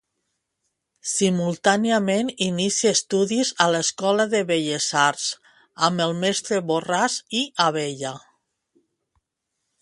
[1.09, 5.29] Simultàniament inicià estudis a l'Escola de Belles Arts
[5.89, 8.17] amb el mestre Borràs i Abella.